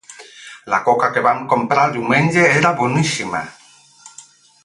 [0.73, 3.43] La coca que vam comprar diumenge era boníssima.